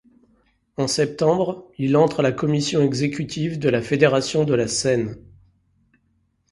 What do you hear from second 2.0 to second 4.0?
à la commission exécutive de la